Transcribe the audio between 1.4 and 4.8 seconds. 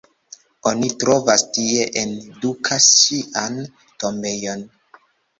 tie, en Duka ŝian tombejon.